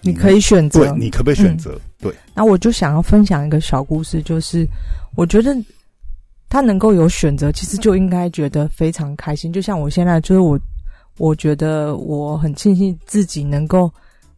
[0.00, 1.78] 你可以选择，你可不可以选择？
[2.00, 2.10] 对。
[2.34, 4.66] 那我就想要分享一个小故事，就是
[5.16, 5.54] 我觉得
[6.48, 9.52] 他能够有选择，其实就应该觉得非常开心。
[9.52, 10.58] 就像我现在，就是我。
[11.18, 13.90] 我觉得我很庆幸自己能够，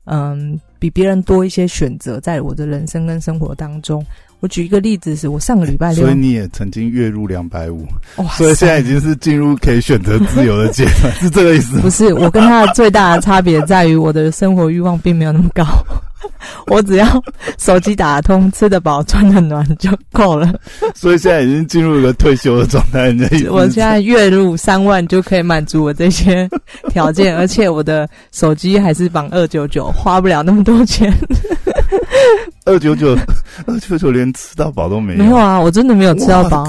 [0.04, 4.04] 嗯，比别人多一些选择，在我的人生跟生活当中。
[4.40, 7.84] 我举一个例子，是我上个礼拜六，所以你也曾经月入两百五，
[8.36, 11.80] 所以现在已经是进入可以选择自由的阶段，是这个意思？
[11.80, 15.64] 不是，我跟他的最大的差别在于，我的生活欲望并没有那么高。
[16.66, 17.06] 我只要
[17.58, 20.52] 手机打得通、吃得饱、穿得暖就够了。
[20.94, 23.08] 所以现在已经进入一个退休的状态。
[23.50, 26.48] 我现在月入三万就可以满足我这些
[26.90, 31.12] 条件，而且我的手机还是绑二九九，花不了那么多钱。
[32.64, 33.16] 二九九，
[33.66, 35.18] 二九九连吃到饱都没有。
[35.18, 36.66] 没有啊，我真的没有吃到饱。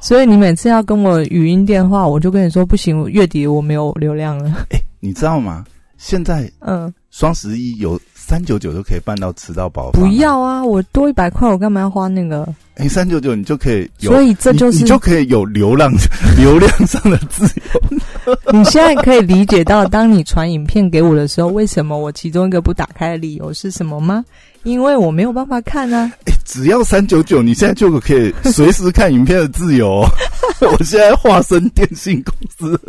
[0.00, 4.66] 所以你每次要跟我语音电话，我就跟你说不行，月底我没有流量了。
[4.70, 5.64] 哎，你知道吗？
[5.96, 7.98] 现在嗯，双十一有。
[8.26, 9.90] 三九九就可以办到吃到饱。
[9.90, 10.64] 不要啊！
[10.64, 12.48] 我多一百块，我干嘛要花那个？
[12.76, 15.92] 哎，三九九你就可以有，所以这就是你就可以有流量、
[16.38, 18.34] 流量上的自由。
[18.50, 24.24] 你现在可以理解到，当你传影片给我的时候，为什么我其中一个不打开的理由是什么吗？
[24.62, 26.10] 因为我没有办法看啊。
[26.24, 30.02] 哎，只要三九九，你现在就可以随时看影片的自由。
[30.62, 32.80] 我现在化身电信公司。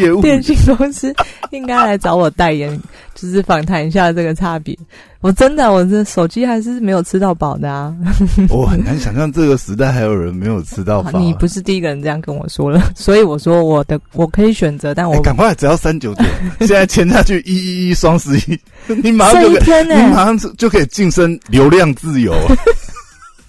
[0.00, 1.14] 业务电信公司
[1.56, 2.80] 应该来找我代言，
[3.14, 4.76] 就是访谈一下这个差别。
[5.20, 7.92] 我真的，我这手机还是没有吃到饱的啊！
[8.48, 11.18] 我很难想象这个时代还有人没有吃到饱。
[11.18, 16.22] 你不是第一个人这样跟我说了， 所以我说我的我可以选择，但我赶快只要三九九，
[16.60, 18.58] 现在签下去一一一双十一，
[19.02, 22.32] 你马上就可以，你马上就可以晋升流量自由。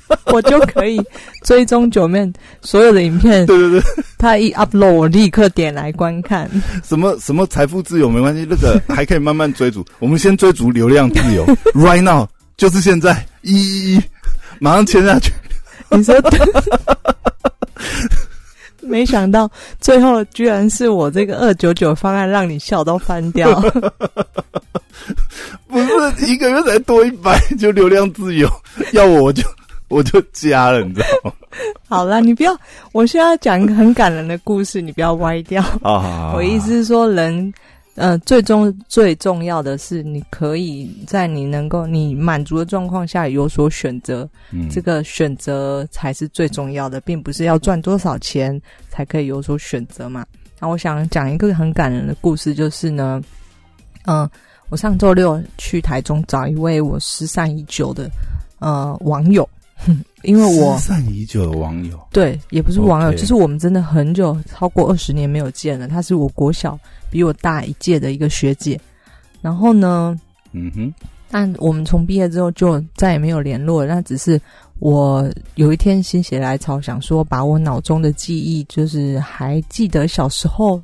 [0.34, 1.02] 我就可以
[1.44, 3.46] 追踪九面所有的影片。
[3.46, 3.82] 对对对，
[4.18, 6.50] 他一 upload，我立刻点来观看。
[6.84, 9.86] 什么什么财富自由没关系，那个 还可以慢慢追逐。
[10.00, 14.02] 我们先追逐流量自由， right now 就是现在，一一
[14.60, 15.32] 马上签下去。
[15.90, 16.16] 你说，
[18.82, 19.50] 没想到
[19.80, 23.62] 最后居然是我这个二九九方案让你笑到翻掉。
[25.68, 28.50] 不是一个月才多一百就流量自由，
[28.94, 29.44] 要我就。
[29.90, 31.34] 我就加了，你知道吗？
[31.88, 32.56] 好了，你不要。
[32.92, 35.64] 我现在讲一个很感人的故事，你不要歪掉。
[35.82, 37.54] 啊， 我意思是说，人
[37.96, 50.24] 呃，最终最重要的是，你可以在你能够你满足的状况下有所选择，嗯，这个选择才是最重要的，并不是要赚多少钱才可以有所选择嘛。
[50.60, 53.20] 那我想讲一个很感人的故事，就是呢，
[54.06, 54.30] 嗯，
[54.70, 58.08] 我上周六去台中找一位我失散已久的
[58.60, 59.48] 呃网友，
[60.24, 65.88] 因为我失散已久的网友，对，也不是网友就是我们真的很久，超过二十年没有见了。
[65.88, 66.78] 她是我国小
[67.10, 68.80] 比我大一届的一个学姐，
[69.42, 70.20] 然后呢，
[70.52, 70.94] 嗯哼，
[71.30, 73.96] 但我们从毕业之后就再也没有联络了。
[73.96, 74.40] 那只是
[74.80, 80.82] 我有一天心血来潮，想说把我脑中的记忆，就是还记得小时候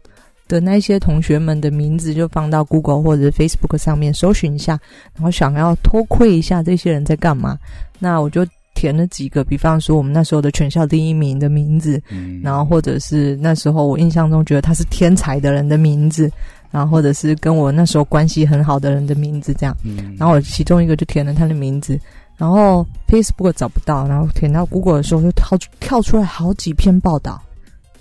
[0.48, 4.80] 的那些同学们的名字，就放到 Google 或者 Facebook 上面搜寻一下，
[5.16, 7.58] 然后想要偷窥一下这些人在干嘛。
[8.00, 16.32] 那我就填了几个，比方说我们那时候的全校第一名的名字，嗯，然后或者是那时候我印象中觉得他是天才的人的名字，
[16.72, 19.76] 然后或者是跟我那时候关系很好的人的名字这样。
[19.84, 22.00] 嗯，然后我其中一个就填了他的名字，
[22.38, 27.42] 然后 Facebook 找不到，然后填到 Google 的时候就跳出跳出来好几篇报道，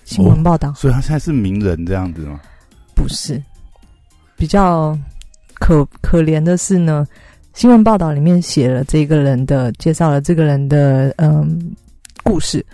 [0.05, 2.41] 新闻报道、所以他现在是名人这样子吗？
[2.95, 3.43] 不是，
[4.37, 4.99] 比较
[5.55, 7.07] 可可怜的是呢，
[7.55, 11.75] 新闻报道里面写了这个人的介绍了这个人的嗯
[12.25, 12.65] 故事，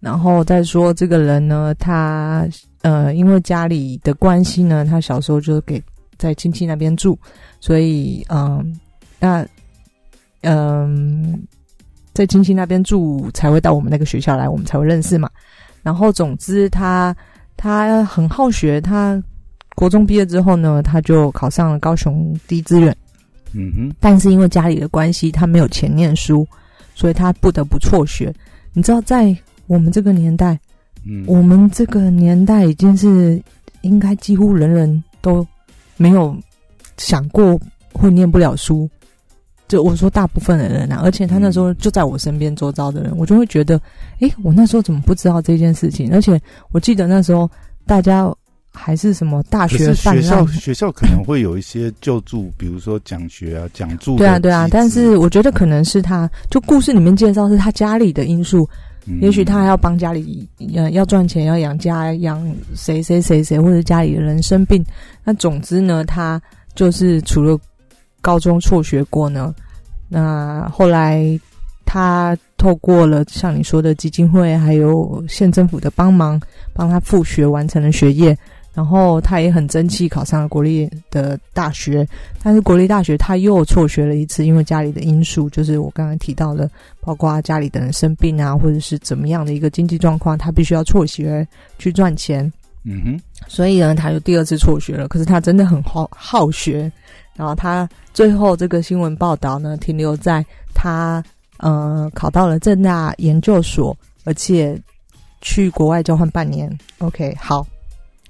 [0.00, 2.46] 然后再说这个人呢，他
[2.82, 5.82] 呃因为家里的关系呢，他小时候就给
[6.16, 7.18] 在亲戚那边住，
[7.60, 8.78] 所以嗯
[9.18, 9.44] 那
[10.42, 11.42] 嗯
[12.14, 15.28] 在亲戚那边住才会到我们那个学校来，我们才会认识嘛。
[15.82, 17.14] 然后总之他
[17.56, 19.20] 他很好学，他
[19.74, 22.96] 国中毕业之后呢，他就考上了高雄第一志愿。
[23.52, 26.46] 嗯哼，但是因为家里的关系，他没有钱念书，
[26.94, 28.32] 所以他不得不辍学。
[28.72, 29.36] 你知道，在
[29.66, 30.58] 我们这个年代，
[31.06, 33.42] 嗯，我们这个年代已经是
[33.82, 35.46] 应该几乎人人都
[35.96, 36.36] 没有
[36.96, 37.58] 想过
[37.92, 38.88] 会念不了书。
[39.66, 43.78] 就我说大部分的人啊，而且他那时候就在我身边周遭的人，我就会觉得，
[44.20, 46.10] 诶，我那时候怎么不知道这件事情？
[46.12, 46.40] 而且
[46.72, 47.50] 我记得那时候
[47.84, 48.34] 大家
[48.80, 58.68] 还是什么大学学校，学校可能会有一些救助，比如说奖学啊、 奖助对啊，对啊，但是我觉得可能是他，就故事里面介绍是他家里的因素，
[59.06, 62.40] 嗯也许他还要帮家里呃要赚钱，要养家，养
[62.74, 64.84] 谁谁谁谁，或者家里的人生病。
[65.24, 66.40] 那总之呢，他
[66.74, 67.58] 就是除了
[68.20, 69.52] 高中辍学过呢，
[70.08, 71.38] 那后来
[71.84, 76.40] 他透过了像你说的基金会，还有县政府的帮忙，
[76.72, 78.36] 帮他复学完成了学业。
[78.78, 82.06] 然后他也很争气，考上了国立的大学。
[82.44, 86.70] 但是国立大学他又辍学了一次，因为家里的因素，就是我刚刚提到的，
[87.00, 91.44] 包括家里的人生病啊，或者是怎么样的一个经济状况，他必须要辍学
[91.76, 92.52] 去赚钱。
[92.84, 95.08] 嗯哼，所以呢，他就第二次辍学了。
[95.08, 96.88] 可是他真的很好好学，
[97.34, 101.20] 然后他最后这个新闻报道呢，停留在他
[101.56, 104.80] 呃考到了正大研究所，而且
[105.40, 106.70] 去国外交换半年。
[106.98, 107.66] OK，好，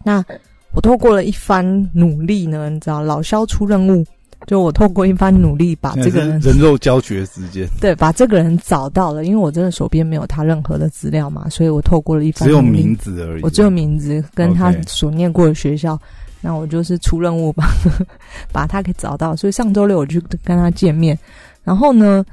[0.05, 0.24] 那
[0.72, 4.05] 我透过了一番努力呢，你知道老肖出任务，
[4.46, 13.42] 就我透过一番努力把这个人人肉教学时间， 对把这个人找到了，因为我真的手边没有他任何的资料嘛，所以我透过了一番只有名字而已。
[13.42, 15.99] 我只有名字跟他所念过的学校，
[16.40, 17.70] 那我就是出任务吧
[18.53, 19.34] 把他给找到。
[19.34, 21.18] 所以上周六我去跟他见面，
[21.64, 22.24] 然后呢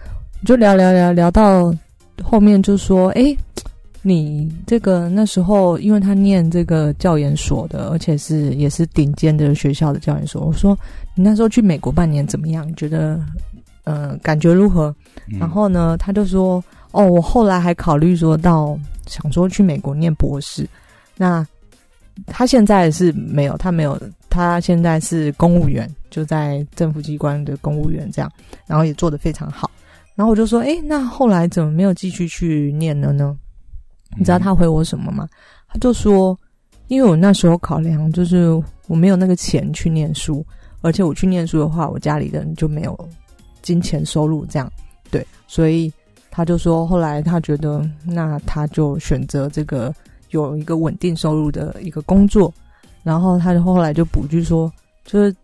[0.45, 1.73] 就聊聊聊聊到
[2.21, 3.35] 后面就说，诶，
[4.07, 10.77] 你这个那时候因为他念这个教研所的，而且是也是顶尖的学校的教研所，我说
[11.15, 12.67] 你那时候去美国半年怎么样？
[12.67, 13.19] 你觉得
[13.83, 14.95] 呃感觉如何？
[15.31, 18.77] 嗯然后呢，他就说：“哦，我后来还考虑说到
[19.07, 20.69] 想说去美国念博士。
[21.17, 21.43] 那
[22.27, 23.99] 他现在是没有，他没有，
[24.29, 28.31] 他现在是公务员，就在政府机关的公务员这样，
[28.67, 29.71] 然后也做得非常好。
[30.13, 33.35] 然后我就说：，诶，那后来怎么没有继续去念了呢？
[34.17, 35.27] 你知道他回我什么吗？
[35.67, 36.37] 他就说：，
[36.87, 38.49] 因为我那时候考量就是
[38.87, 40.45] 我没有那个钱去念书，
[40.81, 42.97] 而且我去念书的话，我家里人就没有
[43.61, 44.71] 金钱收入这样。”
[45.11, 45.91] 对，所以
[46.31, 49.93] 他就说，后来他觉得，那他就选择这个
[50.31, 52.53] 有一个稳定收入的一个工作，
[53.03, 54.71] 然后他就后来就补句说，
[55.05, 55.35] 就是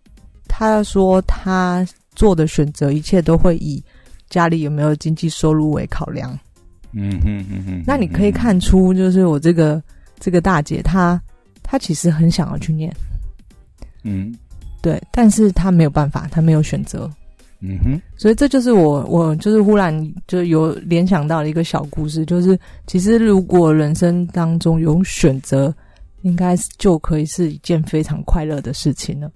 [0.48, 3.82] 他说他做的选择，一切都会以
[4.30, 6.38] 家里有没有经济收入为考量。
[6.94, 9.82] 嗯哼嗯哼，那你可以看出，就是我这个
[10.20, 11.22] 这个大姐，她
[11.64, 12.94] 她其实很想要去念，
[14.04, 14.34] 嗯。
[14.84, 17.08] 对，但是她没有办法，她没有选择，
[17.60, 18.02] 嗯哼。
[18.18, 25.72] 所以这就是我我就是忽然就有联想到了一个小故事，就是其实如果人生当中有选择，
[26.24, 29.32] 应该是就可以是一件非常快乐的事情了。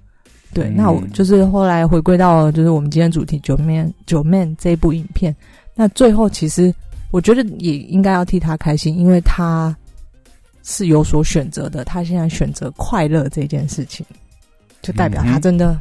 [0.51, 0.75] 对，嗯。
[0.75, 5.35] 那我就是后来回归到就是我们今天主题《九面九面》这一部影片。
[5.75, 6.73] 那最后其实
[7.15, 9.73] 我觉得也应该要替他开心，因为他
[10.63, 11.85] 是有所选择的。
[11.85, 14.05] 他现在选择快乐这件事情，
[14.81, 15.79] 就代表他真的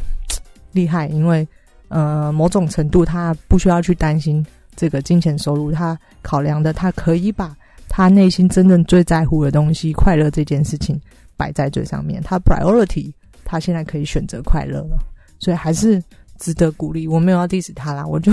[0.70, 1.08] 厉害。
[1.08, 1.44] 因为
[1.88, 7.52] 呃，某种程度他不需要去担心这个金钱收入，他考量的他可以把
[7.88, 11.00] 他内心真正最在乎的东西——快乐这件事情
[11.36, 12.22] 摆在最上面。
[12.22, 13.12] 他 priority，
[13.42, 14.96] 他现在可以选择快乐了，
[15.40, 16.00] 所以还是
[16.38, 17.08] 值得鼓励。
[17.08, 18.32] 我没有要 diss 他啦，我就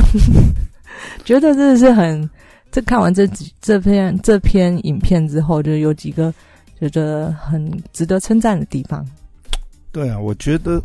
[1.26, 2.30] 觉得真的是很。
[2.72, 6.34] 这看完这几这篇这篇影片之后，就有几个
[6.80, 9.06] 觉得很值得称赞的地方。
[9.92, 10.82] 对啊，我觉得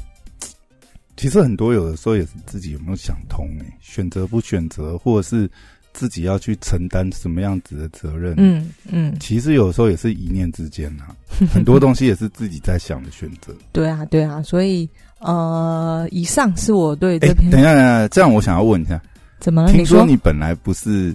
[1.17, 5.49] 其实很多有的时候也是自己有没有想通诶、选择不选择，或者是
[5.93, 11.15] 自己要去承担什么样子的责任。，嗯嗯，其实有时候也是一念之间啊，
[11.55, 13.55] 很多东西也是自己在想的选择。
[13.73, 14.89] 对啊对啊，所以
[15.21, 19.01] 呃，以上是我对哎、这篇、等一下，等一下，这样我想要问一下，
[19.39, 19.73] 怎么了？
[19.73, 21.15] 听说说你本来不是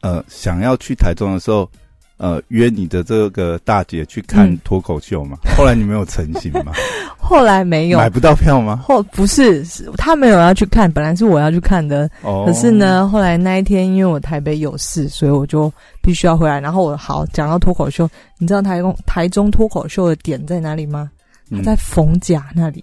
[0.00, 1.68] 呃想要去台中的时候，
[2.16, 5.38] 呃约你的这个大姐去看嗯脱口秀嘛？
[5.56, 6.72] 后来你没有成型吗？
[7.16, 8.76] 后来没有买不到票吗？
[8.84, 15.72] 后不是是他没有要去看，本来是我要去看的，哦，可是，呢，后来那一天因为我台北有事，所以我就
[16.02, 16.58] 必须要回来。
[16.60, 21.08] 然后我好讲到脱口秀，你知道台中台中脱口秀的点在哪里吗？
[21.50, 22.82] 它嗯在逢甲那里，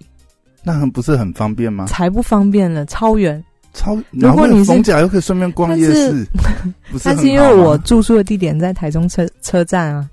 [0.63, 1.85] 那很不是很方便吗？
[1.87, 3.43] 才不方便呢，超远。
[3.77, 6.27] 超，如果你是逢甲又可以顺便逛夜市？
[7.03, 10.09] 但是因为我住宿的地点在台中车车站啊，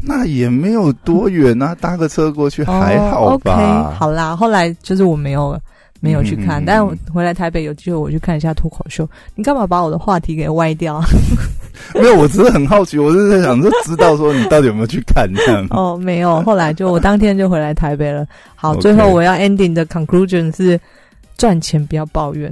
[0.00, 3.50] 那也没有多远啊， 搭个车过去还好？OK，
[3.98, 5.58] 好啦，后来就是我没有
[6.00, 9.08] 没有去看，但我回来台北有机会我去看一下脱口秀。
[9.34, 11.02] 你干嘛把我的话题给歪掉？
[11.94, 15.66] 没有，我只是很好奇，我是在想说，知道说你到底有没有去看这样？
[15.70, 18.26] 哦，没有，后来就我当天就回来台北了。
[18.54, 20.78] 好最后我要 ending 的 conclusion 是
[21.36, 22.50] 赚钱不要抱怨，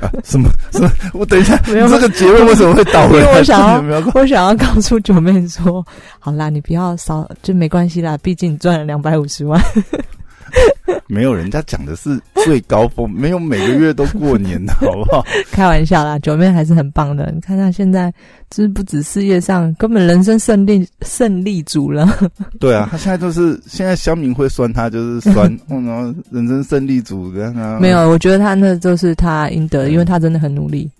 [0.00, 0.48] 啊、什么？
[0.72, 0.90] 什么？
[1.12, 3.38] 我等一下， 没有这个结论为什么会倒回因为来？
[3.38, 5.84] 我想要我想要告诉九妹说，
[6.18, 9.60] 好啦，你不要少就没关系啦，毕竟你赚了两百五十万。
[11.06, 15.24] 没有，人家讲的是最高峰，没有每个月都过年的好不好？
[15.52, 17.30] 开玩笑啦，九妹还是很棒的。
[17.34, 18.12] 你看她现在，
[18.50, 22.08] 就是不止事业上，根本人生胜利胜利组了。
[22.58, 27.78] 对啊，他现在就是现在乡民会酸他，就是酸，哦，然后人生胜利组这样啊。
[27.80, 30.90] 没有，我觉得他那就是他应得的，因为他真的很努力。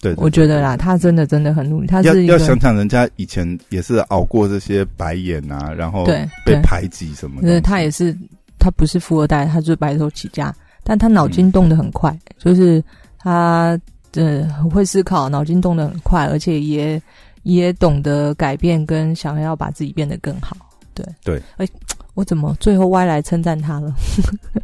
[0.00, 1.86] 对，对我觉得啦，他真的真的很努力。
[1.86, 6.06] 他要是要想想人家以前也是熬过这些白眼啊，然后
[6.46, 7.48] 被排挤什么的。
[7.48, 8.16] 就是他也是，
[8.60, 10.54] 他不是富二代，他就是白手起家，
[10.84, 12.80] 但他脑筋动得很快，就是
[13.18, 13.76] 他
[14.14, 17.00] 呃很会思考，脑筋动得很快，而且也
[17.42, 20.56] 也懂得改变，跟想要把自己变得更好。
[20.92, 21.66] 对对，哎，
[22.14, 23.94] 我怎么最后歪来称赞他了？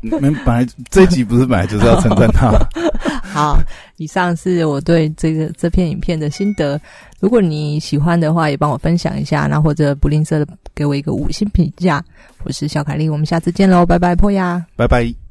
[0.03, 2.53] 没本来这一集不是本来就是要称赞他，
[3.33, 3.59] 好，
[3.97, 6.79] 以上是我对这个这篇影片的心得。
[7.21, 10.47] 如果你喜欢的话，也帮我分享一下，然后或者不吝啬的
[10.77, 12.05] 给我一个五星评价。
[12.45, 14.65] 我是小凯丽，我们下次见喽，拜拜，破呀。
[14.77, 15.26] 拜拜。